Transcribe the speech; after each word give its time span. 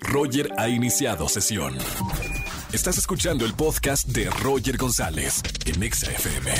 Roger 0.00 0.50
ha 0.56 0.68
iniciado 0.68 1.28
sesión. 1.28 1.76
Estás 2.72 2.98
escuchando 2.98 3.44
el 3.44 3.54
podcast 3.54 4.08
de 4.08 4.28
Roger 4.30 4.76
González 4.76 5.42
en 5.64 5.82
Exa 5.82 6.10
FM. 6.10 6.52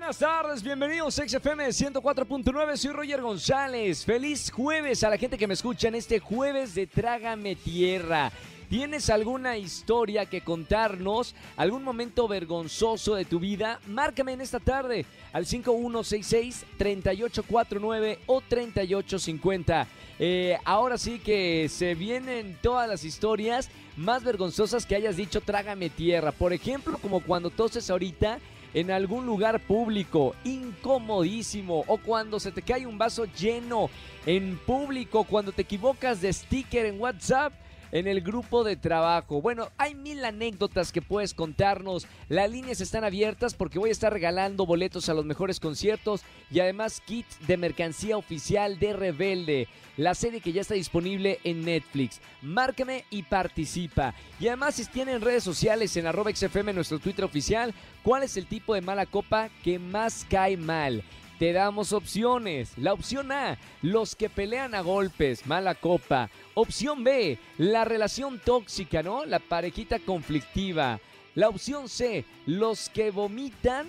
Buenas 0.00 0.18
tardes, 0.18 0.62
bienvenidos 0.62 1.18
a 1.18 1.28
XFM 1.28 1.68
104.9, 1.68 2.76
soy 2.76 2.92
Roger 2.92 3.22
González. 3.22 4.04
Feliz 4.04 4.50
jueves 4.50 5.04
a 5.04 5.10
la 5.10 5.16
gente 5.16 5.38
que 5.38 5.46
me 5.46 5.54
escucha 5.54 5.88
en 5.88 5.94
este 5.94 6.18
jueves 6.18 6.74
de 6.74 6.86
Trágame 6.86 7.54
Tierra. 7.54 8.32
¿Tienes 8.70 9.10
alguna 9.10 9.58
historia 9.58 10.24
que 10.26 10.42
contarnos? 10.42 11.34
¿Algún 11.56 11.82
momento 11.82 12.28
vergonzoso 12.28 13.16
de 13.16 13.24
tu 13.24 13.40
vida? 13.40 13.80
Márcame 13.88 14.34
en 14.34 14.42
esta 14.42 14.60
tarde 14.60 15.06
al 15.32 15.44
5166-3849 15.44 18.18
o 18.26 18.40
3850. 18.40 19.88
Eh, 20.20 20.56
ahora 20.64 20.98
sí 20.98 21.18
que 21.18 21.68
se 21.68 21.96
vienen 21.96 22.56
todas 22.62 22.88
las 22.88 23.02
historias 23.02 23.70
más 23.96 24.22
vergonzosas 24.22 24.86
que 24.86 24.94
hayas 24.94 25.16
dicho 25.16 25.40
trágame 25.40 25.90
tierra. 25.90 26.30
Por 26.30 26.52
ejemplo, 26.52 26.96
como 26.98 27.24
cuando 27.24 27.50
toses 27.50 27.90
ahorita 27.90 28.38
en 28.72 28.92
algún 28.92 29.26
lugar 29.26 29.58
público, 29.58 30.36
incomodísimo, 30.44 31.82
o 31.88 31.98
cuando 31.98 32.38
se 32.38 32.52
te 32.52 32.62
cae 32.62 32.86
un 32.86 32.98
vaso 32.98 33.26
lleno 33.36 33.90
en 34.26 34.56
público, 34.58 35.24
cuando 35.24 35.50
te 35.50 35.62
equivocas 35.62 36.20
de 36.20 36.32
sticker 36.32 36.86
en 36.86 37.00
WhatsApp 37.00 37.52
en 37.92 38.06
el 38.06 38.20
grupo 38.20 38.64
de 38.64 38.76
trabajo. 38.76 39.40
Bueno, 39.40 39.68
hay 39.76 39.94
mil 39.94 40.24
anécdotas 40.24 40.92
que 40.92 41.02
puedes 41.02 41.34
contarnos. 41.34 42.06
Las 42.28 42.50
líneas 42.50 42.80
están 42.80 43.04
abiertas 43.04 43.54
porque 43.54 43.78
voy 43.78 43.90
a 43.90 43.92
estar 43.92 44.12
regalando 44.12 44.66
boletos 44.66 45.08
a 45.08 45.14
los 45.14 45.24
mejores 45.24 45.60
conciertos 45.60 46.22
y 46.50 46.60
además 46.60 47.00
kits 47.04 47.38
de 47.46 47.56
mercancía 47.56 48.16
oficial 48.16 48.78
de 48.78 48.92
Rebelde, 48.92 49.68
la 49.96 50.14
serie 50.14 50.40
que 50.40 50.52
ya 50.52 50.60
está 50.60 50.74
disponible 50.74 51.38
en 51.44 51.64
Netflix. 51.64 52.20
Márcame 52.42 53.04
y 53.10 53.22
participa. 53.22 54.14
Y 54.38 54.48
además 54.48 54.74
si 54.74 54.86
tienen 54.86 55.20
redes 55.20 55.44
sociales 55.44 55.96
en 55.96 56.06
arroba 56.06 56.34
XFM, 56.34 56.72
nuestro 56.72 56.98
Twitter 56.98 57.24
oficial, 57.24 57.74
¿cuál 58.02 58.22
es 58.22 58.36
el 58.36 58.46
tipo 58.46 58.74
de 58.74 58.80
mala 58.80 59.06
copa 59.06 59.48
que 59.62 59.78
más 59.78 60.26
cae 60.28 60.56
mal? 60.56 61.02
Te 61.40 61.54
damos 61.54 61.94
opciones. 61.94 62.76
La 62.76 62.92
opción 62.92 63.32
A, 63.32 63.56
los 63.80 64.14
que 64.14 64.28
pelean 64.28 64.74
a 64.74 64.82
golpes, 64.82 65.46
mala 65.46 65.74
copa. 65.74 66.28
Opción 66.52 67.02
B, 67.02 67.38
la 67.56 67.86
relación 67.86 68.38
tóxica, 68.44 69.02
¿no? 69.02 69.24
La 69.24 69.38
parejita 69.38 69.98
conflictiva. 70.00 71.00
La 71.34 71.48
opción 71.48 71.88
C, 71.88 72.26
los 72.44 72.90
que 72.90 73.10
vomitan. 73.10 73.88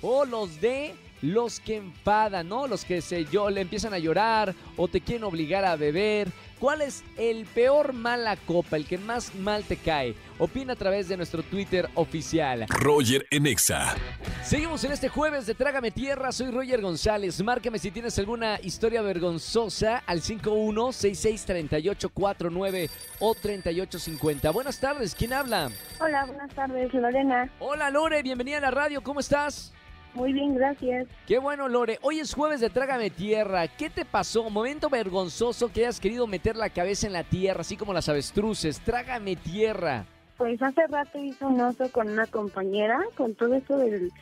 O 0.00 0.24
los 0.24 0.58
D, 0.58 0.94
los 1.20 1.60
que 1.60 1.76
enfadan, 1.76 2.48
¿no? 2.48 2.66
Los 2.66 2.86
que 2.86 3.02
se 3.02 3.26
yo 3.26 3.50
le 3.50 3.60
empiezan 3.60 3.92
a 3.92 3.98
llorar 3.98 4.54
o 4.78 4.88
te 4.88 5.02
quieren 5.02 5.24
obligar 5.24 5.66
a 5.66 5.76
beber. 5.76 6.28
¿Cuál 6.64 6.80
es 6.80 7.04
el 7.18 7.44
peor 7.44 7.92
mala 7.92 8.36
copa, 8.36 8.78
el 8.78 8.86
que 8.86 8.96
más 8.96 9.34
mal 9.34 9.64
te 9.64 9.76
cae? 9.76 10.14
Opina 10.38 10.72
a 10.72 10.76
través 10.76 11.08
de 11.08 11.18
nuestro 11.18 11.42
Twitter 11.42 11.90
oficial. 11.94 12.64
Roger 12.70 13.26
Enexa. 13.30 13.94
Seguimos 14.42 14.82
en 14.84 14.92
este 14.92 15.10
jueves 15.10 15.44
de 15.44 15.54
Trágame 15.54 15.90
Tierra. 15.90 16.32
Soy 16.32 16.50
Roger 16.50 16.80
González. 16.80 17.42
Márcame 17.42 17.78
si 17.78 17.90
tienes 17.90 18.18
alguna 18.18 18.58
historia 18.62 19.02
vergonzosa 19.02 20.02
al 20.06 20.22
51663849 20.22 22.88
o 23.18 23.34
3850. 23.34 24.50
Buenas 24.50 24.80
tardes, 24.80 25.14
¿quién 25.14 25.34
habla? 25.34 25.70
Hola, 26.00 26.24
buenas 26.24 26.50
tardes, 26.54 26.94
Lorena. 26.94 27.52
Hola 27.58 27.90
Lore, 27.90 28.22
bienvenida 28.22 28.56
a 28.56 28.62
la 28.62 28.70
radio. 28.70 29.02
¿Cómo 29.02 29.20
estás? 29.20 29.74
Muy 30.14 30.32
bien, 30.32 30.54
gracias. 30.54 31.08
Qué 31.26 31.38
bueno, 31.38 31.68
Lore. 31.68 31.98
Hoy 32.02 32.20
es 32.20 32.34
jueves 32.34 32.60
de 32.60 32.70
Trágame 32.70 33.10
Tierra. 33.10 33.66
¿Qué 33.66 33.90
te 33.90 34.04
pasó? 34.04 34.48
Momento 34.48 34.88
vergonzoso 34.88 35.72
que 35.72 35.80
hayas 35.80 35.98
querido 35.98 36.28
meter 36.28 36.54
la 36.54 36.70
cabeza 36.70 37.08
en 37.08 37.12
la 37.12 37.24
tierra, 37.24 37.62
así 37.62 37.76
como 37.76 37.92
las 37.92 38.08
avestruces. 38.08 38.80
Trágame 38.80 39.34
Tierra. 39.34 40.06
Pues 40.36 40.62
hace 40.62 40.86
rato 40.86 41.18
hice 41.18 41.44
un 41.44 41.60
oso 41.60 41.90
con 41.90 42.08
una 42.08 42.26
compañera, 42.26 43.00
con 43.16 43.34
todo 43.34 43.54
esto 43.54 43.76
del, 43.76 44.12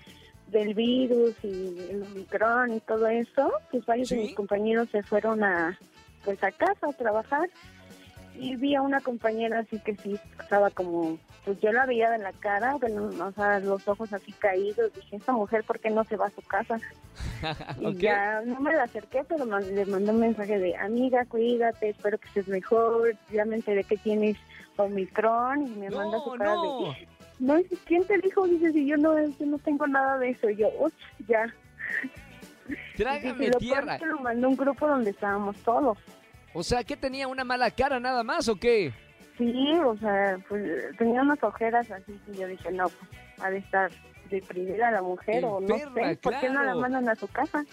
del 0.49 0.75
virus 0.75 1.35
y 1.43 1.79
el 1.91 2.03
Omicron 2.03 2.73
y 2.75 2.81
todo 2.81 3.07
eso. 3.09 3.53
Pues 3.71 3.85
varios 3.85 4.09
de 4.09 4.17
mis 4.17 4.35
compañeros 4.35 4.89
se 4.91 5.03
fueron 5.03 5.45
a, 5.45 5.79
pues 6.25 6.43
a 6.43 6.53
casa 6.53 6.89
a 6.89 6.93
trabajar. 6.93 7.51
Y 8.35 8.57
vi 8.57 8.75
a 8.75 8.81
una 8.81 9.01
compañera 9.03 9.59
así 9.59 9.79
que 9.81 9.95
sí 9.97 10.19
estaba 10.41 10.71
como, 10.71 11.19
pues 11.45 11.61
yo 11.61 11.73
la 11.73 11.87
veía 11.87 12.09
de 12.11 12.19
la 12.19 12.33
cara, 12.33 12.77
bueno, 12.77 13.11
o 13.25 13.33
sea, 13.33 13.59
los 13.61 13.87
ojos 13.89 14.13
así 14.13 14.31
caídos. 14.33 14.93
Dije, 14.95 15.17
esta 15.17 15.33
mujer, 15.33 15.65
¿por 15.65 15.81
qué 15.81 15.91
no 15.91 16.05
se 16.05 16.17
va 16.17 16.27
a 16.27 16.31
su 16.31 16.43
casa? 16.43 16.79
Y 17.81 17.87
Ok. 17.87 17.97
ya 17.97 18.41
no 18.43 18.61
me 18.61 18.73
la 18.73 18.85
acerqué, 18.85 19.25
pero 19.29 19.45
man- 19.47 19.75
le 19.75 19.85
mandé 19.87 20.13
un 20.13 20.21
mensaje 20.21 20.59
de, 20.59 20.77
amiga, 20.77 21.25
cuídate, 21.27 21.91
espero 21.91 22.17
que 22.19 22.29
estés 22.29 22.47
mejor. 22.49 23.17
Ya 23.33 23.45
me 23.45 23.57
enteré 23.57 23.83
que 23.85 23.97
tienes 23.97 24.37
Omicron 24.77 25.67
y 25.67 25.71
me 25.71 25.91
manda 25.91 26.17
No, 26.19 26.25
su 26.25 26.31
cara 26.39 26.55
no. 26.55 26.79
de, 26.95 27.09
no, 27.41 27.55
¿quién 27.87 28.05
te 28.07 28.19
dijo? 28.19 28.47
Dice, 28.47 28.71
si 28.73 28.87
yo 28.87 28.97
no, 28.97 29.19
yo 29.19 29.47
no 29.47 29.59
tengo 29.59 29.87
nada 29.89 30.19
de 30.19 30.31
eso. 30.31 30.49
Y 30.49 30.57
yo, 30.57 30.69
uff, 30.79 30.93
ya. 31.27 31.53
Trágame 32.97 33.47
Y 33.47 33.49
lo 33.51 33.59
Tierra. 33.59 33.99
que 33.99 34.07
lo 34.07 34.21
mandó 34.21 34.49
un 34.49 34.57
grupo 34.57 34.87
donde 34.87 35.11
estábamos 35.11 35.57
todos. 35.59 35.99
O 36.55 36.63
sea, 36.63 36.85
¿qué 36.85 36.97
tenía 36.97 37.27
una 37.29 37.45
mala 37.45 37.71
cara 37.71 37.99
nada 37.99 38.23
más 38.23 38.49
o 38.49 38.57
qué? 38.57 38.93
Sí, 39.39 39.73
o 39.85 39.97
sea, 39.97 40.39
pues 40.49 40.63
tenía 40.99 41.23
unas 41.23 41.43
ojeras 41.43 41.91
así 41.91 42.19
y 42.29 42.37
yo 42.37 42.47
dije, 42.47 42.71
no, 42.73 42.89
pues 42.89 43.11
ha 43.41 43.51
de 43.51 43.59
estar 43.59 43.91
deprimida 44.31 44.91
la 44.91 45.03
mujer 45.03 45.45
o 45.45 45.61
no 45.61 45.77
sé, 45.77 46.19
¿por 46.23 46.41
qué 46.41 46.49
no 46.49 46.63
la 46.63 46.75
mandan 46.75 47.09
a 47.09 47.15
su 47.15 47.29
casa? 47.29 47.65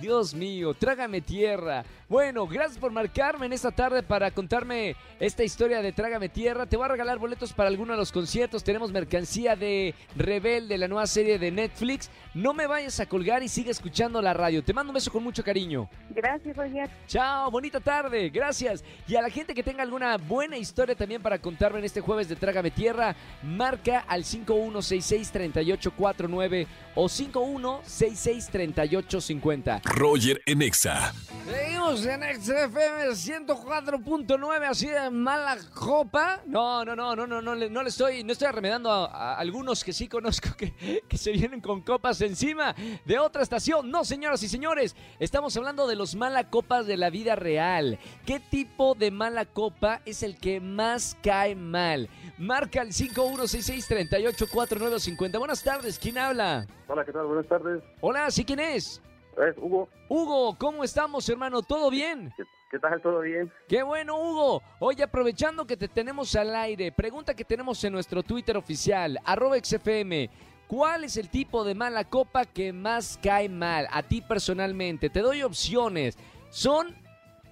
Dios 0.00 0.34
mío, 0.34 0.72
trágame 0.74 1.20
tierra. 1.20 1.84
Bueno, 2.08 2.46
gracias 2.46 2.78
por 2.78 2.92
marcarme 2.92 3.46
en 3.46 3.52
esta 3.52 3.72
tarde 3.72 4.00
para 4.00 4.30
contarme 4.30 4.94
esta 5.18 5.42
historia 5.42 5.82
de 5.82 5.90
Trágame 5.90 6.28
Tierra. 6.28 6.64
Te 6.64 6.76
voy 6.76 6.84
a 6.84 6.88
regalar 6.88 7.18
boletos 7.18 7.52
para 7.52 7.68
alguno 7.68 7.94
de 7.94 7.98
los 7.98 8.12
conciertos. 8.12 8.62
Tenemos 8.62 8.92
mercancía 8.92 9.56
de 9.56 9.92
Rebelde, 10.14 10.78
la 10.78 10.86
nueva 10.86 11.08
serie 11.08 11.36
de 11.40 11.50
Netflix. 11.50 12.08
No 12.32 12.54
me 12.54 12.68
vayas 12.68 13.00
a 13.00 13.06
colgar 13.06 13.42
y 13.42 13.48
sigue 13.48 13.72
escuchando 13.72 14.22
la 14.22 14.34
radio. 14.34 14.62
Te 14.62 14.72
mando 14.72 14.92
un 14.92 14.94
beso 14.94 15.10
con 15.10 15.24
mucho 15.24 15.42
cariño. 15.42 15.88
Gracias, 16.10 16.56
Roger. 16.56 16.88
Chao, 17.08 17.50
bonita 17.50 17.80
tarde, 17.80 18.28
gracias. 18.28 18.84
Y 19.08 19.16
a 19.16 19.22
la 19.22 19.28
gente 19.28 19.52
que 19.52 19.64
tenga 19.64 19.82
alguna 19.82 20.16
buena 20.16 20.56
historia 20.56 20.94
también 20.94 21.20
para 21.20 21.40
contarme 21.40 21.80
en 21.80 21.86
este 21.86 22.00
jueves 22.00 22.28
de 22.28 22.36
Trágame 22.36 22.70
Tierra, 22.70 23.16
marca 23.42 24.04
al 24.06 24.22
51663849 24.22 26.68
o 26.96 27.08
51663850. 27.08 29.82
Roger 29.84 30.42
Enexa. 30.46 31.14
Seguimos 31.48 32.04
en 32.04 32.22
XFM 32.42 33.14
104.9, 33.46 34.68
así 34.68 34.88
de 34.88 35.08
mala 35.10 35.56
copa. 35.72 36.40
No, 36.46 36.84
no, 36.84 36.96
no, 36.96 37.14
no, 37.14 37.24
no, 37.26 37.40
no, 37.40 37.54
le, 37.54 37.70
no 37.70 37.84
le 37.84 37.90
estoy, 37.90 38.24
no 38.24 38.32
estoy 38.32 38.48
arremedando 38.48 38.90
a, 38.90 39.04
a 39.04 39.38
algunos 39.38 39.84
que 39.84 39.92
sí 39.92 40.08
conozco 40.08 40.48
que, 40.56 41.04
que 41.08 41.16
se 41.18 41.30
vienen 41.32 41.60
con 41.60 41.82
copas 41.82 42.20
encima 42.22 42.74
de 43.04 43.18
otra 43.20 43.42
estación. 43.42 43.88
No, 43.90 44.04
señoras 44.04 44.42
y 44.42 44.48
señores, 44.48 44.96
estamos 45.20 45.56
hablando 45.56 45.86
de 45.86 45.94
los 45.94 46.16
mala 46.16 46.50
copas 46.50 46.86
de 46.86 46.96
la 46.96 47.10
vida 47.10 47.36
real. 47.36 47.98
¿Qué 48.24 48.40
tipo 48.40 48.94
de 48.94 49.10
mala 49.10 49.44
copa 49.44 50.00
es 50.04 50.22
el 50.22 50.38
que 50.38 50.60
más 50.60 51.16
cae 51.22 51.54
mal? 51.54 52.08
Marca 52.38 52.80
el 52.82 52.92
5166384950. 52.92 55.38
Buenas 55.38 55.62
tardes, 55.62 55.98
¿quién 55.98 56.18
habla? 56.18 56.66
Hola, 56.88 57.04
¿qué 57.04 57.12
tal? 57.12 57.26
Buenas 57.26 57.48
tardes. 57.48 57.82
Hola, 58.00 58.30
¿sí 58.30 58.44
quién 58.44 58.60
es? 58.60 59.02
Es 59.36 59.56
Hugo. 59.58 59.88
Hugo, 60.08 60.56
¿cómo 60.56 60.84
estamos, 60.84 61.28
hermano? 61.28 61.62
¿Todo 61.62 61.90
bien? 61.90 62.32
¿Qué, 62.36 62.44
qué 62.70 62.78
tal? 62.78 63.02
¿Todo 63.02 63.20
bien? 63.20 63.52
Qué 63.68 63.82
bueno, 63.82 64.18
Hugo. 64.18 64.62
Oye, 64.78 65.02
aprovechando 65.02 65.66
que 65.66 65.76
te 65.76 65.88
tenemos 65.88 66.34
al 66.36 66.54
aire, 66.54 66.92
pregunta 66.92 67.34
que 67.34 67.44
tenemos 67.44 67.82
en 67.84 67.92
nuestro 67.92 68.22
Twitter 68.22 68.56
oficial, 68.56 69.18
arroba 69.24 69.56
XFM. 69.58 70.30
¿Cuál 70.68 71.04
es 71.04 71.16
el 71.16 71.28
tipo 71.28 71.64
de 71.64 71.74
mala 71.74 72.04
copa 72.04 72.44
que 72.44 72.72
más 72.72 73.18
cae 73.22 73.48
mal 73.48 73.88
a 73.90 74.02
ti 74.02 74.20
personalmente? 74.20 75.10
Te 75.10 75.20
doy 75.20 75.42
opciones. 75.42 76.16
Son 76.50 76.94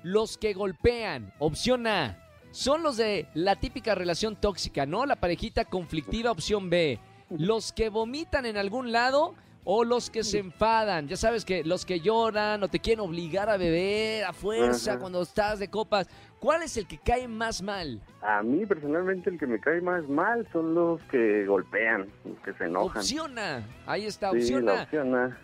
los 0.03 0.39
que 0.39 0.55
golpean. 0.55 1.33
Opción 1.39 1.87
A. 1.87 2.21
Son 2.51 2.83
los 2.85 2.97
de 2.97 3.27
la 3.35 3.57
típica 3.57 3.97
relación 3.97 4.37
tóxica, 4.37 4.87
¿no? 4.87 5.07
La 5.07 5.17
parejita 5.17 5.65
conflictiva, 5.65 6.31
opción 6.31 6.71
B. 6.71 7.01
Los 7.31 7.73
que 7.73 7.89
vomitan 7.89 8.47
en 8.47 8.57
algún 8.57 8.93
lado 8.93 9.35
o 9.65 9.83
los 9.85 10.11
que 10.11 10.23
se 10.25 10.39
enfadan. 10.39 11.09
Ya 11.09 11.17
sabes 11.17 11.45
que 11.45 11.65
los 11.65 11.87
que 11.87 12.01
lloran 12.01 12.63
o 12.63 12.69
te 12.69 12.81
quieren 12.81 13.01
obligar 13.01 13.49
a 13.49 13.57
beber 13.57 14.25
a 14.25 14.33
fuerza 14.35 14.93
Ajá. 14.93 15.01
cuando 15.01 15.23
estás 15.23 15.59
de 15.59 15.69
copas. 15.69 16.07
¿Cuál 16.39 16.63
es 16.63 16.77
el 16.77 16.87
que 16.87 16.99
cae 16.99 17.27
más 17.27 17.63
mal? 17.63 17.99
A 18.21 18.43
mí 18.43 18.67
personalmente 18.67 19.31
el 19.31 19.39
que 19.39 19.47
me 19.47 19.59
cae 19.59 19.81
más 19.81 20.07
mal 20.09 20.47
son 20.53 20.75
los 20.75 21.01
que 21.11 21.47
golpean, 21.47 22.07
los 22.27 22.39
que 22.41 22.53
se 22.53 22.65
enojan. 22.65 22.99
Opción 22.99 23.39
A. 23.39 23.63
Ahí 23.87 24.05
está, 24.05 24.31
sí, 24.33 24.37
opción 24.39 24.67
la 24.67 24.81
A. 24.81 24.83
opción 24.83 25.15
A. 25.15 25.39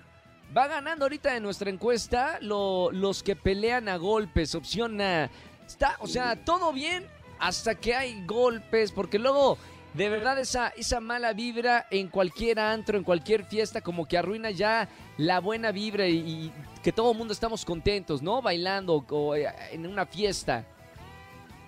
Va 0.54 0.66
ganando 0.66 1.06
ahorita 1.06 1.34
en 1.36 1.42
nuestra 1.42 1.70
encuesta 1.70 2.38
lo- 2.42 2.90
los 2.92 3.22
que 3.22 3.36
pelean 3.36 3.88
a 3.88 3.96
golpes. 3.96 4.54
Opción 4.54 5.00
A. 5.00 5.30
Está, 5.66 5.96
o 6.00 6.06
sea, 6.06 6.44
todo 6.44 6.72
bien 6.74 7.06
hasta 7.38 7.74
que 7.76 7.94
hay 7.94 8.22
golpes, 8.26 8.92
porque 8.92 9.18
luego 9.18 9.56
de 9.94 10.08
verdad 10.08 10.38
esa, 10.38 10.68
esa 10.68 11.00
mala 11.00 11.32
vibra 11.32 11.86
en 11.90 12.08
cualquier 12.08 12.60
antro, 12.60 12.96
en 12.96 13.04
cualquier 13.04 13.44
fiesta, 13.44 13.80
como 13.80 14.06
que 14.06 14.16
arruina 14.18 14.50
ya 14.50 14.88
la 15.16 15.40
buena 15.40 15.72
vibra 15.72 16.06
y, 16.06 16.18
y 16.18 16.52
que 16.82 16.92
todo 16.92 17.12
el 17.12 17.18
mundo 17.18 17.32
estamos 17.32 17.64
contentos, 17.64 18.22
¿no? 18.22 18.40
Bailando 18.40 19.04
o 19.08 19.34
eh, 19.34 19.48
en 19.72 19.86
una 19.86 20.06
fiesta. 20.06 20.64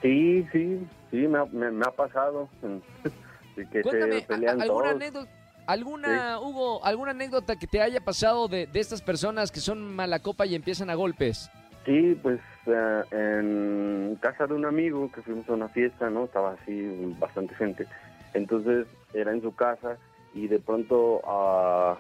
Sí, 0.01 0.47
sí, 0.53 0.87
sí, 1.11 1.17
me 1.17 1.39
ha, 1.39 1.45
me, 1.47 1.71
me 1.71 1.85
ha 1.87 1.91
pasado. 1.91 2.49
Que 3.55 3.83
Cuéntame, 3.83 4.25
se 4.25 4.33
¿alguna 4.33 4.67
todos. 4.67 4.87
anécdota, 4.95 5.31
alguna, 5.67 6.41
Hugo, 6.41 6.83
alguna 6.87 7.11
anécdota 7.11 7.55
que 7.57 7.67
te 7.67 7.83
haya 7.83 8.01
pasado 8.01 8.49
de, 8.49 8.67
de 8.67 8.81
estas 8.81 9.03
personas 9.03 9.53
que 9.53 9.61
son 9.61 9.95
mala 9.95 10.21
copa 10.21 10.47
y 10.47 10.55
empiezan 10.55 10.89
a 10.89 10.95
golpes? 10.95 11.51
Sí, 11.85 12.19
pues 12.23 12.41
eh, 12.67 13.03
en 13.11 14.17
casa 14.23 14.47
de 14.47 14.55
un 14.55 14.65
amigo 14.65 15.13
que 15.13 15.21
fuimos 15.21 15.47
a 15.51 15.53
una 15.53 15.69
fiesta, 15.69 16.09
¿no? 16.09 16.25
Estaba 16.25 16.53
así 16.53 17.15
bastante 17.21 17.55
gente. 17.57 17.87
Entonces 18.35 18.87
era 19.15 19.33
en 19.33 19.43
su 19.43 19.55
casa 19.55 19.99
y 20.35 20.49
de 20.49 20.59
pronto 20.59 21.21
a, 21.27 21.97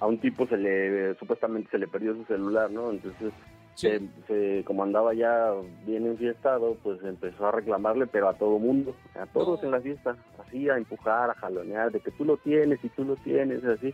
a 0.00 0.06
un 0.06 0.18
tipo 0.18 0.46
se 0.46 0.56
le, 0.56 1.14
supuestamente 1.16 1.70
se 1.70 1.78
le 1.78 1.88
perdió 1.88 2.14
su 2.14 2.24
celular, 2.24 2.70
¿no? 2.70 2.90
Entonces, 2.90 3.32
Sí. 3.74 3.88
se, 3.88 4.00
se- 4.26 4.64
como 4.64 4.84
andaba 4.84 5.12
ya 5.12 5.52
bien 5.84 6.06
enfiestado, 6.06 6.78
pues 6.82 6.98
empezó 7.04 7.46
a 7.46 7.52
reclamarle, 7.52 8.06
pero 8.06 8.26
a 8.30 8.32
todo 8.32 8.58
mundo, 8.58 8.96
a 9.14 9.26
todos 9.26 9.60
No. 9.60 9.66
en 9.66 9.70
la 9.72 9.80
fiesta, 9.82 10.16
así 10.38 10.70
a 10.70 10.78
empujar, 10.78 11.28
a 11.28 11.34
jalonear, 11.34 11.92
de 11.92 12.00
que 12.00 12.10
tú 12.10 12.24
lo 12.24 12.38
tienes 12.38 12.82
y 12.82 12.88
tú 12.88 13.04
lo 13.04 13.16
tienes, 13.16 13.62
así. 13.64 13.92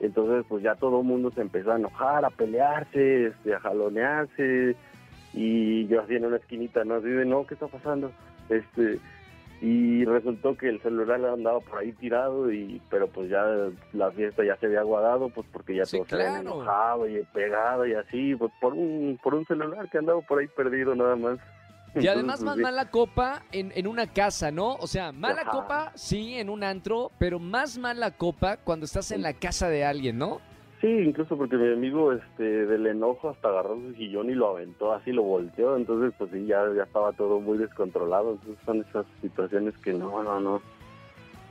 Entonces, 0.00 0.44
pues 0.48 0.64
ya 0.64 0.74
todo 0.74 0.98
el 1.02 1.06
mundo 1.06 1.30
se 1.30 1.40
empezó 1.40 1.70
a 1.70 1.76
enojar, 1.76 2.24
a 2.24 2.30
pelearse, 2.30 3.26
este, 3.26 3.54
a 3.54 3.60
jalonearse, 3.60 4.74
y 5.34 5.86
yo 5.86 6.00
así 6.02 6.16
en 6.16 6.24
una 6.24 6.38
esquinita, 6.38 6.82
¿no? 6.84 6.94
Así 6.96 7.06
de, 7.08 7.24
no, 7.24 7.46
¿qué 7.46 7.54
está 7.54 7.68
pasando? 7.68 8.10
Este, 8.48 8.98
y 9.62 10.04
resultó 10.04 10.56
que 10.56 10.68
el 10.68 10.82
celular 10.82 11.24
andaba 11.24 11.60
por 11.60 11.78
ahí 11.78 11.92
tirado, 11.92 12.52
y 12.52 12.82
pero 12.90 13.06
pues 13.06 13.30
ya 13.30 13.44
la 13.92 14.10
fiesta 14.10 14.44
ya 14.44 14.56
se 14.56 14.66
había 14.66 14.80
aguadado, 14.80 15.28
pues 15.30 15.46
porque 15.52 15.76
ya 15.76 15.84
Sí, 15.84 15.98
todos 15.98 16.08
se 16.08 16.16
habían 16.16 16.42
claro. 16.42 16.50
enojado 16.50 17.08
y 17.08 17.22
pegado 17.32 17.86
y 17.86 17.94
así, 17.94 18.34
pues 18.34 18.50
por 18.60 18.74
un, 18.74 19.20
por 19.22 19.34
un 19.34 19.46
celular 19.46 19.88
que 19.88 19.98
andaba 19.98 20.20
por 20.22 20.40
ahí 20.40 20.48
perdido 20.48 20.96
nada 20.96 21.14
más. 21.14 21.38
Y 21.94 22.08
además 22.08 22.40
Entonces, 22.40 22.44
más 22.44 22.56
mala 22.72 22.90
copa 22.90 23.42
en, 23.52 23.70
en 23.76 23.86
una 23.86 24.08
casa, 24.08 24.50
¿no? 24.50 24.74
O 24.76 24.88
sea, 24.88 25.12
mala 25.12 25.42
Ajá. 25.42 25.50
copa 25.52 25.92
sí 25.94 26.34
en 26.34 26.50
un 26.50 26.64
antro, 26.64 27.12
pero 27.18 27.38
más 27.38 27.78
mala 27.78 28.10
copa 28.10 28.56
cuando 28.56 28.86
estás 28.86 29.12
en 29.12 29.22
la 29.22 29.34
casa 29.34 29.68
de 29.68 29.84
alguien, 29.84 30.18
¿no? 30.18 30.40
Sí, 30.82 30.88
incluso 30.88 31.38
porque 31.38 31.56
mi 31.56 31.72
amigo 31.72 32.12
este 32.12 32.42
del 32.66 32.86
enojo 32.88 33.30
hasta 33.30 33.48
agarró 33.48 33.76
su 33.76 33.94
sillón 33.94 34.28
y 34.28 34.34
lo 34.34 34.48
aventó 34.48 34.92
así, 34.92 35.12
lo 35.12 35.22
volteó, 35.22 35.76
entonces 35.76 36.12
pues 36.18 36.30
sí, 36.32 36.44
ya, 36.44 36.64
ya 36.76 36.82
estaba 36.82 37.12
todo 37.12 37.38
muy 37.40 37.56
descontrolado, 37.56 38.32
entonces 38.32 38.58
son 38.66 38.80
esas 38.86 39.06
situaciones 39.22 39.78
que 39.78 39.92
no, 39.94 40.22
no, 40.24 40.40
no, 40.40 40.60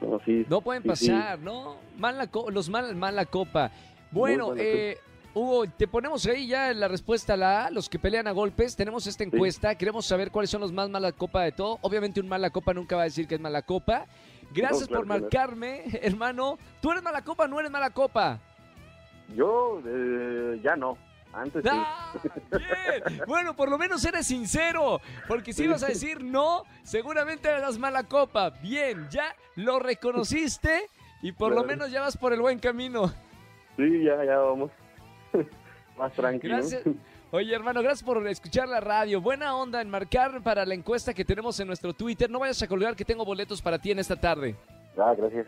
no, 0.02 0.20
sí. 0.26 0.46
No 0.50 0.62
pueden 0.62 0.84
sí, 0.84 0.90
sí. 0.96 1.10
pasar, 1.10 1.40
¿no? 1.40 1.78
Mala 1.98 2.28
co- 2.28 2.52
los 2.52 2.70
mal, 2.70 2.94
mala 2.96 3.26
copa. 3.26 3.72
Bueno, 4.12 4.54
eh, 4.58 4.98
Hugo, 5.34 5.64
te 5.66 5.88
ponemos 5.88 6.26
ahí 6.26 6.48
ya 6.48 6.74
la 6.74 6.90
respuesta 6.90 7.36
a 7.36 7.38
la 7.38 7.66
A, 7.68 7.72
los 7.72 7.88
que 7.88 7.98
pelean 8.00 8.28
a 8.28 8.32
golpes. 8.32 8.76
Tenemos 8.76 9.08
esta 9.08 9.24
encuesta, 9.24 9.76
queremos 9.76 10.06
saber 10.06 10.30
cuáles 10.30 10.50
son 10.50 10.60
los 10.60 10.74
más 10.74 10.90
mala 10.90 11.14
copa 11.14 11.44
de 11.44 11.54
todo. 11.54 11.78
Obviamente 11.84 12.20
un 12.20 12.28
mala 12.28 12.50
copa 12.50 12.74
nunca 12.74 12.98
va 12.98 13.04
a 13.04 13.06
decir 13.06 13.30
que 13.30 13.36
es 13.36 13.42
mala 13.42 13.62
copa. 13.62 14.08
Gracias 14.54 14.82
No, 14.82 14.88
claro 14.88 15.00
por 15.00 15.08
marcarme, 15.22 15.84
hermano. 16.02 16.58
¿Tú 16.82 16.92
eres 16.92 17.02
mala 17.02 17.24
copa 17.24 17.46
o 17.46 17.48
no 17.48 17.62
eres 17.62 17.72
mala 17.72 17.92
copa? 17.92 18.42
Yo 19.36 19.82
eh, 19.86 20.60
ya 20.64 20.76
no, 20.76 20.98
antes 21.34 21.64
sí. 21.64 21.70
¡Ah! 21.72 22.14
Bien. 22.52 23.22
Bueno, 23.28 23.56
por 23.56 23.70
lo 23.70 23.78
menos 23.78 24.04
eres 24.06 24.28
sincero, 24.28 25.00
porque 25.28 25.54
si 25.54 25.64
ibas 25.64 25.84
a 25.84 25.88
decir 25.88 26.24
no, 26.24 26.64
seguramente 26.84 27.50
eras 27.50 27.78
mala 27.78 28.04
copa. 28.04 28.50
Bien, 28.50 29.08
ya 29.10 29.36
lo 29.56 29.80
reconociste 29.80 30.90
y 31.22 31.32
por 31.32 31.54
lo 31.54 31.64
menos 31.64 31.92
ya 31.92 32.02
vas 32.02 32.18
por 32.18 32.34
el 32.34 32.42
buen 32.42 32.60
camino. 32.60 33.12
Sí, 33.78 34.04
ya, 34.04 34.24
ya 34.26 34.38
vamos. 34.38 34.72
Más 35.98 36.12
tranquilo. 36.14 36.58
Gracias. 36.58 36.84
Oye, 37.34 37.56
hermano, 37.56 37.82
gracias 37.82 38.04
por 38.04 38.28
escuchar 38.28 38.68
la 38.68 38.82
radio. 38.82 39.22
Buena 39.22 39.56
onda 39.56 39.82
en 39.82 39.90
marcar 39.90 40.44
para 40.44 40.66
la 40.66 40.74
encuesta 40.74 41.14
que 41.14 41.24
tenemos 41.24 41.58
en 41.62 41.68
nuestro 41.68 41.94
Twitter. 41.94 42.30
No 42.30 42.40
vayas 42.40 42.62
a 42.62 42.68
colgar 42.68 42.94
que 42.94 43.06
tengo 43.06 43.24
boletos 43.24 43.62
para 43.62 43.80
ti 43.80 43.92
en 43.92 44.00
esta 44.00 44.20
tarde. 44.20 44.56
Ah, 44.98 45.14
gracias. 45.18 45.48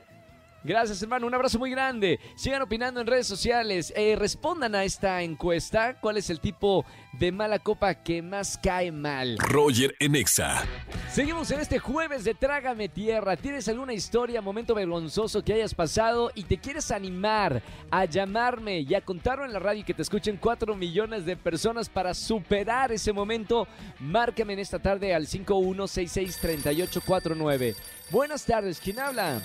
Gracias, 0.63 1.01
hermano. 1.01 1.27
Un 1.27 1.33
abrazo 1.33 1.60
muy 1.60 1.71
grande. 1.71 2.21
Sigan 2.36 2.62
opinando 2.62 3.01
en 3.01 3.07
redes 3.07 3.27
sociales. 3.27 3.92
Eh, 3.98 4.15
respondan 4.18 4.75
a 4.75 4.86
esta 4.86 5.21
encuesta. 5.21 6.00
¿Cuál 6.00 6.15
es 6.15 6.30
el 6.30 6.39
tipo 6.39 6.86
de 7.19 7.33
mala 7.33 7.60
copa 7.60 7.94
que 7.95 8.21
más 8.21 8.57
cae 8.57 8.89
mal? 8.89 9.38
Roger 9.39 9.94
en 10.00 10.15
Exa. 10.15 10.63
Seguimos 11.12 11.51
en 11.51 11.60
este 11.60 11.80
jueves 11.80 12.24
de 12.24 12.33
Trágame 12.33 12.88
Tierra. 12.88 13.36
¿Tienes 13.36 13.68
alguna 13.68 13.92
historia, 13.94 14.42
momento 14.42 14.74
vergonzoso 14.74 15.44
que 15.44 15.51
hayas 15.54 15.75
pasado 15.75 16.31
y 16.33 16.44
te 16.44 16.57
quieres 16.57 16.92
animar 16.92 17.62
a 17.92 18.06
llamarme 18.06 18.80
y 18.80 18.95
a 18.95 19.01
contarlo 19.01 19.44
en 19.44 19.51
la 19.51 19.59
radio 19.59 19.81
y 19.81 19.83
que 19.83 19.94
te 19.94 20.01
escuchen 20.01 20.38
4 20.38 20.75
millones 20.75 21.25
de 21.25 21.36
personas 21.36 21.89
para 21.89 22.13
superar 22.13 22.94
ese 22.94 23.12
momento? 23.12 23.68
Márcame 24.00 24.54
en 24.54 24.59
esta 24.59 24.80
tarde 24.80 25.13
al 25.13 25.27
51663849. 25.27 27.75
Buenas 28.09 28.45
tardes, 28.45 28.80
¿quién 28.80 29.00
habla? 29.00 29.42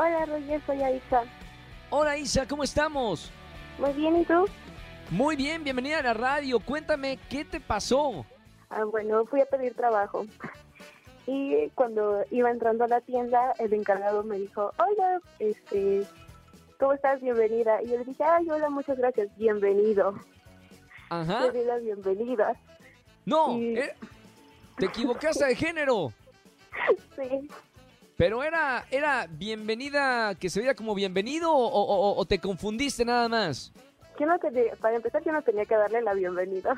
Hola, 0.00 0.26
Roger, 0.26 0.62
soy 0.64 0.80
Aisha. 0.80 1.24
Hola 1.90 2.16
Isa, 2.16 2.46
¿cómo 2.46 2.62
estamos? 2.62 3.32
Muy 3.78 3.92
bien, 3.94 4.16
¿y 4.18 4.24
tú? 4.24 4.46
Muy 5.10 5.34
bien, 5.34 5.64
bienvenida 5.64 5.98
a 5.98 6.02
la 6.02 6.14
radio. 6.14 6.60
Cuéntame, 6.60 7.18
¿qué 7.28 7.44
te 7.44 7.58
pasó? 7.58 8.24
Ah, 8.70 8.84
bueno, 8.84 9.26
fui 9.26 9.40
a 9.40 9.46
pedir 9.46 9.74
trabajo. 9.74 10.24
Y 11.30 11.68
cuando 11.74 12.24
iba 12.30 12.50
entrando 12.50 12.84
a 12.84 12.88
la 12.88 13.02
tienda, 13.02 13.52
el 13.58 13.74
encargado 13.74 14.22
me 14.22 14.38
dijo, 14.38 14.72
hola, 14.78 15.20
este, 15.38 16.06
¿cómo 16.78 16.94
estás? 16.94 17.20
Bienvenida. 17.20 17.82
Y 17.82 17.88
yo 17.88 17.98
le 17.98 18.04
dije, 18.06 18.24
ay, 18.24 18.48
hola, 18.48 18.70
muchas 18.70 18.96
gracias, 18.96 19.28
bienvenido. 19.36 20.14
Ajá. 21.10 21.48
Le 21.48 21.58
di 21.58 21.66
la 21.66 21.76
bienvenida. 21.76 22.56
No, 23.26 23.58
eh, 23.58 23.94
te 24.78 24.86
equivocaste 24.86 25.44
de 25.44 25.54
género. 25.54 26.12
Sí, 27.16 27.50
Pero 28.18 28.42
era, 28.42 28.84
era 28.90 29.26
bienvenida, 29.30 30.34
que 30.34 30.50
se 30.50 30.58
veía 30.58 30.74
como 30.74 30.92
bienvenido 30.94 31.52
o, 31.52 31.66
o- 31.68 32.18
o 32.18 32.24
te 32.26 32.40
confundiste 32.40 33.04
nada 33.04 33.28
más. 33.28 33.72
yo 34.18 34.26
no 34.26 34.36
tenía, 34.40 34.74
para 34.80 34.96
empezar, 34.96 35.22
yo 35.24 35.30
no 35.32 35.40
tenía 35.42 35.64
que 35.64 35.76
darle 35.76 36.02
la 36.02 36.12
bienvenida. 36.14 36.74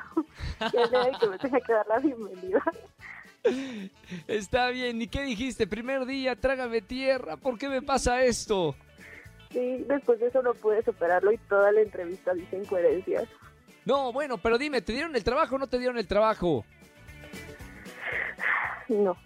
Yo 0.71 0.79
era 0.79 1.07
el 1.07 1.17
que 1.17 1.27
me 1.27 1.37
tenía 1.39 1.59
que 1.59 1.73
dar 1.73 1.87
la 1.87 1.97
bienvenida. 1.97 2.63
Está 4.27 4.69
bien, 4.69 5.01
¿y 5.01 5.07
qué 5.07 5.23
dijiste? 5.23 5.65
Primer 5.65 6.05
día, 6.05 6.35
trágame 6.35 6.79
tierra, 6.81 7.37
¿por 7.37 7.57
qué 7.57 7.67
me 7.69 7.81
pasa 7.81 8.21
esto? 8.23 8.75
Sí, 9.51 9.83
después 9.89 10.19
de 10.19 10.27
eso 10.27 10.43
no 10.43 10.53
pude 10.53 10.83
superarlo 10.83 11.31
y 11.31 11.37
toda 11.39 11.71
la 11.71 11.81
entrevista 11.81 12.35
dice 12.35 12.55
incoherencias. 12.59 13.27
No, 13.83 14.13
bueno, 14.13 14.37
pero 14.37 14.59
dime, 14.59 14.83
¿te 14.83 14.93
dieron 14.93 15.15
el 15.15 15.23
trabajo 15.23 15.55
o 15.55 15.57
no 15.57 15.65
te 15.65 15.79
dieron 15.79 15.97
el 15.97 16.05
trabajo? 16.07 16.63
No. 18.89 19.17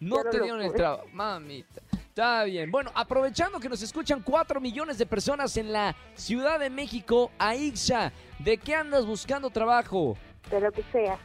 No 0.00 0.22
te 0.24 0.40
dieron 0.40 0.60
el 0.60 0.72
trabajo, 0.72 1.06
mamita. 1.12 1.80
Está 1.92 2.44
bien. 2.44 2.70
Bueno, 2.70 2.90
aprovechando 2.94 3.58
que 3.58 3.68
nos 3.68 3.82
escuchan 3.82 4.22
4 4.22 4.60
millones 4.60 4.98
de 4.98 5.06
personas 5.06 5.56
en 5.56 5.72
la 5.72 5.96
Ciudad 6.14 6.60
de 6.60 6.70
México, 6.70 7.30
Aixa, 7.38 8.12
¿de 8.38 8.56
qué 8.58 8.74
andas 8.74 9.04
buscando 9.06 9.50
trabajo? 9.50 10.16
De 10.50 10.60
lo 10.60 10.70
que 10.70 10.82
sea. 10.92 11.18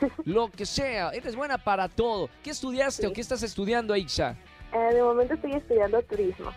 Lo 0.24 0.50
que 0.50 0.66
sea, 0.66 1.10
eres 1.10 1.36
buena 1.36 1.58
para 1.58 1.88
todo. 1.88 2.28
¿Qué 2.42 2.50
estudiaste 2.50 3.02
Sí. 3.02 3.08
o 3.08 3.12
qué 3.12 3.20
estás 3.20 3.42
estudiando, 3.44 3.94
Aixa? 3.94 4.36
Eh, 4.72 4.94
de 4.94 5.02
momento 5.02 5.34
estoy 5.34 5.52
estudiando 5.52 6.02
turismo. 6.02 6.50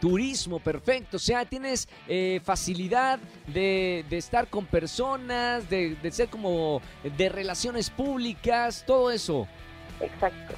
Turismo, 0.00 0.58
perfecto. 0.60 1.16
O 1.16 1.20
sea, 1.20 1.44
tienes 1.46 1.88
eh, 2.06 2.40
facilidad 2.44 3.18
de, 3.46 4.04
de 4.08 4.16
estar 4.18 4.48
con 4.48 4.66
personas, 4.66 5.68
de, 5.68 5.94
de 5.96 6.10
ser 6.10 6.28
como 6.28 6.80
de 7.02 7.28
relaciones 7.30 7.88
públicas, 7.90 8.84
todo 8.86 9.10
eso. 9.10 9.46
Exacto. 10.00 10.54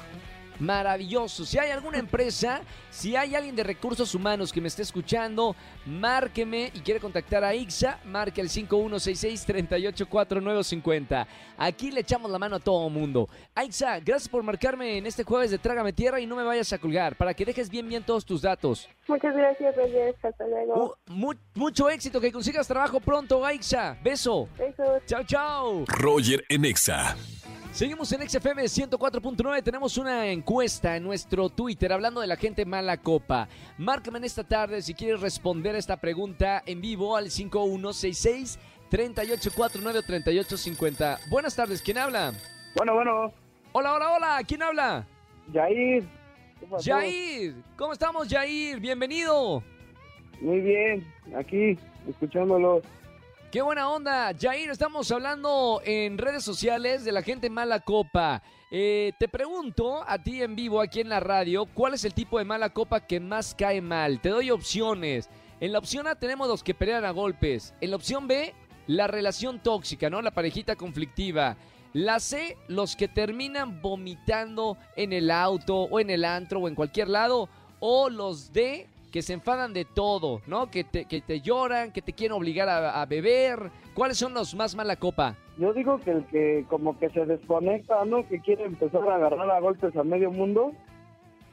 Maravilloso. 0.63 1.45
Si 1.45 1.59
hay 1.59 1.69
alguna 1.71 1.97
empresa, 1.99 2.61
si 2.89 3.15
hay 3.15 3.35
alguien 3.35 3.55
de 3.55 3.63
recursos 3.63 4.15
humanos 4.15 4.51
que 4.53 4.61
me 4.61 4.67
esté 4.69 4.81
escuchando, 4.81 5.55
márqueme 5.85 6.71
y 6.73 6.79
quiere 6.79 6.99
contactar 6.99 7.43
a 7.43 7.53
IXA, 7.53 7.99
marque 8.05 8.41
el 8.41 8.49
5166-384950. 8.49 11.27
Aquí 11.57 11.91
le 11.91 12.01
echamos 12.01 12.29
la 12.31 12.39
mano 12.39 12.55
a 12.55 12.59
todo 12.59 12.89
mundo. 12.89 13.27
IXA, 13.61 13.99
gracias 13.99 14.29
por 14.29 14.43
marcarme 14.43 14.97
en 14.97 15.05
este 15.05 15.23
jueves 15.23 15.51
de 15.51 15.57
Trágame 15.57 15.93
Tierra 15.93 16.19
y 16.19 16.25
no 16.25 16.35
me 16.35 16.43
vayas 16.43 16.71
a 16.73 16.77
colgar 16.77 17.15
para 17.15 17.33
que 17.33 17.45
dejes 17.45 17.69
bien 17.69 17.87
bien 17.87 18.03
todos 18.03 18.25
tus 18.25 18.41
datos. 18.41 18.89
Muchas 19.07 19.35
gracias, 19.35 19.75
Reyes. 19.75 20.15
Hasta 20.23 20.47
luego. 20.47 20.95
Uh, 21.07 21.11
mu- 21.13 21.33
mucho 21.55 21.89
éxito, 21.89 22.19
que 22.21 22.31
consigas 22.31 22.67
trabajo 22.67 22.99
pronto, 22.99 23.41
IXA. 23.49 23.97
Beso. 24.03 24.47
Besos. 24.57 25.01
Chao, 25.05 25.23
chao. 25.23 25.85
Roger 25.87 26.43
en 26.49 26.65
Exa. 26.65 27.15
Seguimos 27.73 28.11
en 28.11 28.29
XFM 28.29 28.61
104.9. 28.65 29.63
Tenemos 29.63 29.97
una 29.97 30.27
encuesta 30.27 30.95
en 30.95 31.01
nuestro 31.01 31.49
Twitter 31.49 31.91
hablando 31.91 32.21
de 32.21 32.27
la 32.27 32.35
gente 32.35 32.65
mala 32.65 32.97
copa. 32.97 33.47
Márcame 33.79 34.19
en 34.19 34.25
esta 34.25 34.43
tarde 34.43 34.79
si 34.83 34.93
quieres 34.93 35.19
responder 35.21 35.73
a 35.73 35.79
esta 35.79 35.97
pregunta 35.97 36.61
en 36.67 36.81
vivo 36.81 37.17
al 37.17 37.31
5166 37.31 38.59
3849 38.89 40.03
3850. 40.05 41.19
Buenas 41.31 41.55
tardes, 41.55 41.81
¿quién 41.81 41.97
habla? 41.97 42.33
Bueno, 42.75 42.93
bueno, 42.93 43.33
Hola, 43.71 43.95
hola, 43.95 44.11
hola, 44.11 44.41
¿quién 44.47 44.61
habla? 44.61 45.07
Yair, 45.51 46.03
¿Qué 46.59 46.67
pasó? 46.67 46.91
Jair, 46.91 47.55
¿cómo 47.75 47.93
estamos, 47.93 48.27
Jair? 48.27 48.79
Bienvenido. 48.79 49.63
Muy 50.41 50.61
bien, 50.61 51.11
aquí, 51.35 51.75
escuchándolo. 52.07 52.83
Qué 53.53 53.61
buena 53.61 53.87
onda. 53.87 54.33
Jair, 54.33 54.71
estamos 54.71 55.11
hablando 55.11 55.79
en 55.85 56.17
redes 56.17 56.43
sociales 56.43 57.05
de 57.05 57.11
la 57.11 57.21
gente 57.21 57.51
mala 57.51 57.81
copa. 57.81 58.41
Eh, 58.71 59.13
te 59.19 59.27
pregunto 59.27 60.03
a 60.07 60.17
ti 60.17 60.41
en 60.41 60.55
vivo 60.55 60.81
aquí 60.81 61.01
en 61.01 61.09
la 61.09 61.19
radio, 61.19 61.67
¿cuál 61.67 61.93
es 61.93 62.03
el 62.03 62.15
tipo 62.15 62.39
de 62.39 62.45
mala 62.45 62.71
copa 62.71 63.05
que 63.05 63.19
más 63.19 63.53
cae 63.53 63.79
mal? 63.79 64.19
Te 64.21 64.29
doy 64.29 64.49
opciones. 64.49 65.29
En 65.59 65.71
la 65.71 65.77
opción 65.77 66.07
A 66.07 66.15
tenemos 66.15 66.47
los 66.47 66.63
que 66.63 66.73
pelean 66.73 67.05
a 67.05 67.11
golpes. 67.11 67.75
En 67.79 67.91
la 67.91 67.95
opción 67.95 68.27
B, 68.27 68.55
la 68.87 69.05
relación 69.05 69.59
tóxica, 69.59 70.09
¿no? 70.09 70.23
La 70.23 70.31
parejita 70.31 70.75
conflictiva. 70.75 71.55
La 71.93 72.19
C, 72.19 72.57
los 72.67 72.95
que 72.95 73.07
terminan 73.07 73.83
vomitando 73.83 74.79
en 74.95 75.13
el 75.13 75.29
auto 75.29 75.75
o 75.75 75.99
en 75.99 76.09
el 76.09 76.25
antro 76.25 76.59
o 76.61 76.67
en 76.67 76.73
cualquier 76.73 77.07
lado. 77.07 77.49
O 77.79 78.09
los 78.09 78.51
D, 78.51 78.89
que 79.13 79.21
se 79.21 79.33
enfadan 79.33 79.73
de 79.73 79.85
todo, 79.85 80.41
¿no? 80.47 80.71
Que 80.71 80.83
te, 80.83 81.05
que 81.05 81.21
te 81.21 81.39
lloran, 81.39 81.91
que 81.91 82.01
te 82.01 82.13
quieren 82.13 82.35
obligar 82.35 82.67
a, 82.67 82.99
a 82.99 83.05
beber. 83.05 83.69
¿Cuáles 83.93 84.17
son 84.17 84.33
los 84.33 84.55
más 84.55 84.73
mala 84.75 84.95
copa? 84.95 85.35
Yo 85.59 85.71
digo 85.71 85.99
que 85.99 86.09
el 86.11 86.25
que 86.25 86.65
como 86.67 86.97
que 86.97 87.09
se 87.11 87.23
desconecta, 87.27 88.03
¿no? 88.05 88.27
Que 88.27 88.39
quiere 88.39 88.65
empezar 88.65 89.07
a 89.07 89.15
agarrar 89.15 89.51
a 89.51 89.59
golpes 89.59 89.95
a 89.95 90.03
medio 90.03 90.31
mundo. 90.31 90.71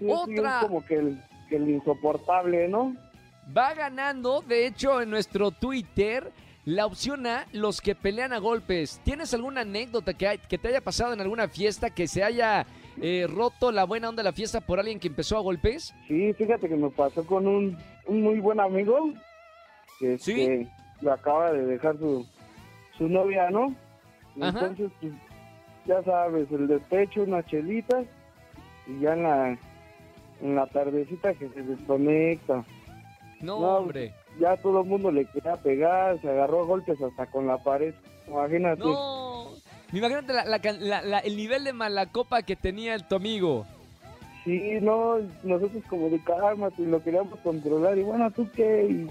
Otra. 0.08 0.60
es 0.60 0.66
como 0.66 0.84
que 0.86 0.94
el, 0.94 1.20
que 1.50 1.56
el 1.56 1.68
insoportable, 1.68 2.66
¿no? 2.68 2.94
Va 3.54 3.74
ganando, 3.74 4.40
de 4.40 4.66
hecho, 4.66 5.02
en 5.02 5.10
nuestro 5.10 5.50
Twitter, 5.50 6.32
la 6.64 6.86
opción 6.86 7.26
A, 7.26 7.46
los 7.52 7.82
que 7.82 7.94
pelean 7.94 8.32
a 8.32 8.38
golpes. 8.38 9.02
¿Tienes 9.04 9.34
alguna 9.34 9.60
anécdota 9.62 10.14
que, 10.14 10.26
hay- 10.28 10.38
que 10.38 10.56
te 10.56 10.68
haya 10.68 10.80
pasado 10.80 11.12
en 11.12 11.20
alguna 11.20 11.48
fiesta 11.48 11.90
que 11.90 12.06
se 12.08 12.24
haya 12.24 12.64
eh, 13.00 13.26
roto 13.28 13.72
la 13.72 13.84
buena 13.84 14.08
onda 14.08 14.22
de 14.22 14.28
la 14.28 14.32
fiesta 14.32 14.60
por 14.60 14.78
alguien 14.78 14.98
que 15.00 15.08
empezó 15.08 15.36
a 15.36 15.40
golpes? 15.40 15.94
Sí, 16.08 16.32
fíjate 16.34 16.68
que 16.68 16.76
me 16.76 16.90
pasó 16.90 17.24
con 17.26 17.46
un, 17.46 17.76
un 18.06 18.22
muy 18.22 18.40
buen 18.40 18.60
amigo 18.60 19.10
que 19.98 20.18
¿Sí? 20.18 20.40
este, 20.42 20.68
le 21.00 21.10
acaba 21.10 21.52
de 21.52 21.64
dejar 21.66 21.96
su, 21.98 22.26
su 22.96 23.08
novia, 23.08 23.50
¿no? 23.50 23.74
Ajá. 24.40 24.66
Entonces, 24.66 24.90
pues, 25.00 25.12
ya 25.86 26.02
sabes, 26.04 26.50
el 26.52 26.66
despecho, 26.68 27.22
unas 27.22 27.44
chelitas 27.46 28.04
y 28.86 29.00
ya 29.00 29.12
en 29.14 29.22
la, 29.22 29.58
en 30.42 30.54
la 30.54 30.66
tardecita 30.66 31.34
que 31.34 31.48
se 31.48 31.62
desconecta. 31.62 32.64
No, 33.40 33.60
No, 33.60 33.76
hombre. 33.78 34.12
Ya 34.38 34.56
todo 34.58 34.82
el 34.82 34.86
mundo 34.88 35.10
le 35.10 35.24
quería 35.26 35.56
pegar, 35.56 36.20
se 36.20 36.28
agarró 36.28 36.60
a 36.62 36.66
golpes 36.66 37.00
hasta 37.02 37.26
con 37.26 37.46
la 37.46 37.56
pared. 37.58 37.94
Imagínate. 38.28 38.80
No. 38.80 39.19
Imagínate 39.92 40.32
la- 40.32 41.18
el 41.18 41.36
nivel 41.36 41.64
de 41.64 41.72
mala 41.72 42.06
copa 42.06 42.42
que 42.42 42.56
tenía 42.56 42.98
tu 42.98 43.16
amigo. 43.16 43.66
Sí, 44.44 44.78
no, 44.80 45.18
nosotros 45.42 45.82
como 45.88 46.08
de 46.08 46.18
cálmate 46.22 46.82
y 46.82 46.86
lo 46.86 47.02
queríamos 47.02 47.38
controlar. 47.40 47.98
Y 47.98 48.02
bueno, 48.02 48.30
¿tú 48.30 48.48
qué? 48.54 48.86
Y 48.88 49.06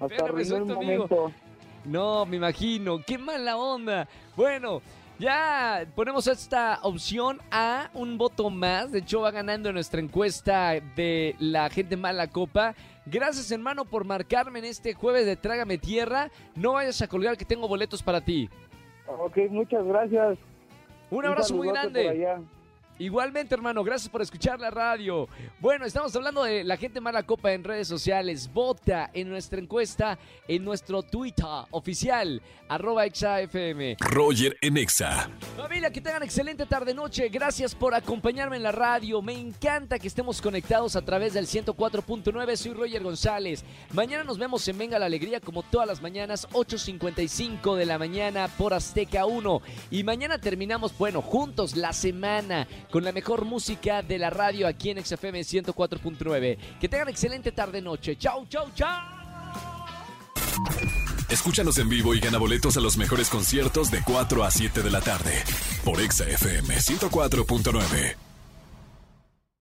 hasta 0.00 0.26
soy 0.26 0.42
el 0.42 0.52
amigo. 0.54 0.74
momento. 0.74 1.32
No, 1.84 2.26
me 2.26 2.36
imagino. 2.36 3.00
Qué 3.06 3.18
mala 3.18 3.56
onda. 3.56 4.08
Bueno, 4.34 4.82
ya 5.18 5.86
ponemos 5.94 6.26
esta 6.26 6.80
opción 6.82 7.40
a 7.50 7.90
un 7.94 8.18
voto 8.18 8.50
más. 8.50 8.90
De 8.90 8.98
hecho, 8.98 9.20
va 9.20 9.30
ganando 9.30 9.68
en 9.68 9.74
nuestra 9.76 10.00
encuesta 10.00 10.72
de 10.96 11.36
la 11.38 11.70
gente 11.70 11.96
mala 11.96 12.26
copa. 12.26 12.74
Gracias, 13.06 13.48
hermano, 13.52 13.84
por 13.84 14.04
marcarme 14.04 14.58
en 14.58 14.64
este 14.64 14.92
jueves 14.94 15.24
de 15.26 15.36
Trágame 15.36 15.78
Tierra. 15.78 16.28
No 16.56 16.72
vayas 16.72 17.00
a 17.02 17.06
colgar 17.06 17.36
que 17.36 17.44
tengo 17.44 17.68
boletos 17.68 18.02
para 18.02 18.20
ti. 18.20 18.50
Ok, 19.08 19.38
muchas 19.50 19.84
gracias. 19.84 20.38
Un 21.10 21.24
abrazo 21.24 21.54
muy 21.54 21.68
grande. 21.68 22.36
Igualmente, 22.98 23.54
hermano, 23.54 23.84
gracias 23.84 24.08
por 24.08 24.22
escuchar 24.22 24.58
la 24.58 24.70
radio. 24.70 25.28
Bueno, 25.60 25.84
estamos 25.84 26.16
hablando 26.16 26.44
de 26.44 26.64
la 26.64 26.78
gente 26.78 26.98
mala 26.98 27.24
copa 27.24 27.52
en 27.52 27.62
redes 27.62 27.88
sociales. 27.88 28.50
Vota 28.52 29.10
en 29.12 29.28
nuestra 29.28 29.60
encuesta 29.60 30.18
en 30.48 30.64
nuestro 30.64 31.02
Twitter 31.02 31.44
oficial, 31.72 32.40
arroba 32.68 33.04
exafm. 33.04 33.96
Roger 34.00 34.56
en 34.62 34.78
Exa. 34.78 35.28
Familia, 35.56 35.90
que 35.90 36.00
tengan 36.00 36.22
excelente 36.22 36.64
tarde-noche. 36.64 37.28
Gracias 37.28 37.74
por 37.74 37.94
acompañarme 37.94 38.56
en 38.56 38.62
la 38.62 38.72
radio. 38.72 39.20
Me 39.20 39.34
encanta 39.34 39.98
que 39.98 40.08
estemos 40.08 40.40
conectados 40.40 40.96
a 40.96 41.02
través 41.02 41.34
del 41.34 41.46
104.9. 41.46 42.56
Soy 42.56 42.72
Roger 42.72 43.02
González. 43.02 43.62
Mañana 43.92 44.24
nos 44.24 44.38
vemos 44.38 44.66
en 44.68 44.78
Venga 44.78 44.98
la 44.98 45.06
Alegría 45.06 45.40
como 45.40 45.62
todas 45.62 45.86
las 45.86 46.00
mañanas, 46.00 46.48
8.55 46.52 47.76
de 47.76 47.84
la 47.84 47.98
mañana 47.98 48.48
por 48.56 48.72
Azteca 48.72 49.26
1. 49.26 49.60
Y 49.90 50.02
mañana 50.02 50.38
terminamos, 50.38 50.96
bueno, 50.96 51.20
juntos 51.20 51.76
la 51.76 51.92
semana 51.92 52.66
con 52.90 53.04
la 53.04 53.12
mejor 53.12 53.44
música 53.44 54.02
de 54.02 54.18
la 54.18 54.30
radio 54.30 54.66
aquí 54.66 54.90
en 54.90 55.04
XFM 55.04 55.40
104.9. 55.40 56.58
Que 56.80 56.88
tengan 56.88 57.08
excelente 57.08 57.52
tarde-noche. 57.52 58.16
Chau, 58.16 58.46
chau, 58.48 58.70
chau. 58.74 59.16
Escúchanos 61.28 61.78
en 61.78 61.88
vivo 61.88 62.14
y 62.14 62.20
gana 62.20 62.38
boletos 62.38 62.76
a 62.76 62.80
los 62.80 62.96
mejores 62.96 63.28
conciertos 63.28 63.90
de 63.90 64.00
4 64.02 64.44
a 64.44 64.50
7 64.50 64.82
de 64.82 64.90
la 64.90 65.00
tarde 65.00 65.42
por 65.84 66.00
Exa 66.00 66.24
FM 66.24 66.76
104.9. 66.76 68.25